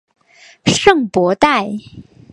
[0.65, 1.77] 圣博代。